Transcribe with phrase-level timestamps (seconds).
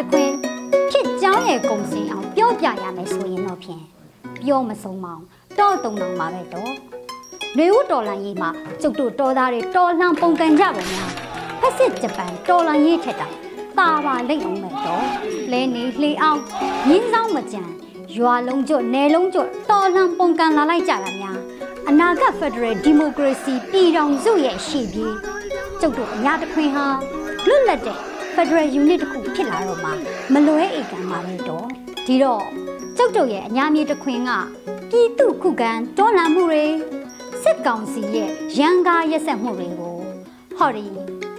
[0.00, 0.30] တခွင်
[0.90, 3.82] ဖြစ်ကြောင်းရဲ့ကုံစင်အောင်ပြောပြရမယ်ဆိုရင်တော့ဖြင့်
[4.42, 5.22] ပြောမဆုံးမအောင်
[5.58, 6.72] တော့တုံတောင်ပါပဲတော့
[7.58, 8.50] နေဦးတော်လန်ရေးမှာ
[8.82, 11.10] ကျုပ်တို့တော်သားတွေတော်လှန်ပုံကန်ကြပါများ
[11.60, 13.28] ဖက်စစ်ဂျပန်တော်လန်ရေးထက်တာ
[13.78, 15.04] တာပါလိမ့်အောင်မယ်တော့
[15.52, 16.40] လဲနေလှေအောင်
[16.88, 17.62] ရင်းဆောင်မကြံ
[18.16, 21.38] ရွာလုံးကျွတ်နယ်လုံးကျွတ်တော်လှန်ပုံကန်လာလိုက်ကြတာများ
[21.88, 25.14] အနာဂတ်ဖက်ဒရယ်ဒီမိုကရေစီပြည်ထောင်စုရဲ့ရှေ့ပြေး
[25.80, 26.86] ကျုပ်တို့အများတခွင်ဟာ
[27.48, 29.90] လွတ်လပ်တဲ့ Federal Unit တစ်ခုဖြစ်လာတော့မှ
[30.32, 31.66] မလွဲဧကန်ပါပဲတော့
[32.06, 32.44] ဒီတော့
[32.96, 34.30] ကျုပ်တို့ရဲ့အညာမြေတစ်ခွင်က
[34.90, 36.64] ပြည်သူခုခံတော်လှန်မှုတွေ
[37.42, 39.96] စစ်ကောင်စီရဲ့ရန်ကားရက်ဆက်မှုတွေကို
[40.58, 40.86] ဟော်ဒီ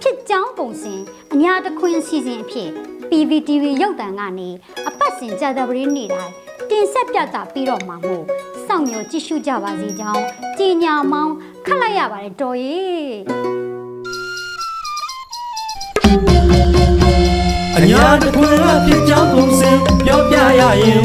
[0.00, 0.94] ဖြစ်ကြောင်းပုံစံ
[1.34, 2.70] အညာတစ်ခွင်စီစဉ်အဖြစ်
[3.10, 4.48] PVTV ရုပ်သံကနေ
[4.88, 6.32] အပတ်စဉ်ကြာသပတေးနေ့တိုင်း
[6.70, 8.24] တင်ဆက်ပြသပြီးတော့မှာမို့
[8.66, 10.22] စောင့်မျှော်ကြည့်ရှုကြပါစေကြောင်း
[10.58, 11.34] ကြီးညာမောင်း
[11.66, 13.75] ခတ်လိုက်ရပါတယ်တော်ရေ
[17.90, 19.70] ညာတခွင်အဖြစ်ကြောင်းပုံစံ
[20.04, 21.02] ပြောပြရရင်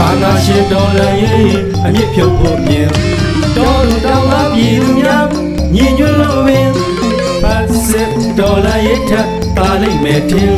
[0.00, 2.88] အာနာရှင်တော်လည်းရင်အမြင့်ဖြုတ်ဖို့မြင်
[3.56, 5.26] တော်လူတော်ကပြည်သူများ
[5.74, 6.70] ညီညွတ်လို့ပင်
[7.42, 9.12] ဖတ်စစ်တော်လည်းရထ
[9.56, 10.54] တာလိမ့်မယ်ထင်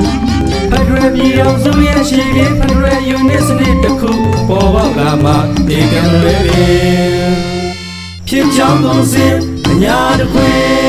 [0.70, 4.12] ဖက်ဒရယ်ပြည်အောင်စုရဲ့ရှိပြီးဖက်ဒရယ်ယူနစ်စနစ်တစ်ခု
[4.48, 5.32] ပေါ်ပေါက်လာမှ
[5.68, 7.32] ဒီကံလွယ်ပင်
[8.28, 9.26] ဖြစ်ကြောင်းပုံစံ
[9.68, 10.79] အညာတခွင်